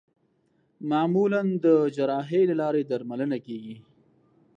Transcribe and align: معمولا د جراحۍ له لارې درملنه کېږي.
معمولا 0.89 1.41
د 1.65 1.65
جراحۍ 1.95 2.43
له 2.49 2.55
لارې 2.61 2.81
درملنه 2.91 3.37
کېږي. 3.45 3.75